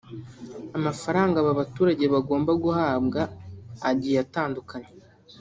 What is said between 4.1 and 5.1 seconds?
atandukanye